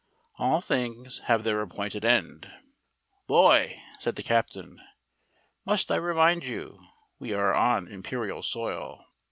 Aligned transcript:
All 0.39 0.61
things 0.61 1.19
have 1.25 1.43
their 1.43 1.61
appointed 1.61 2.03
end. 2.03 2.51
"Boy!" 3.27 3.79
said 3.99 4.15
the 4.15 4.23
captain. 4.23 4.81
(Must 5.63 5.91
I 5.91 5.95
remind 5.97 6.43
you, 6.43 6.79
we 7.19 7.35
were 7.35 7.53
on 7.53 7.87
imperial 7.87 8.41
soil.) 8.41 9.05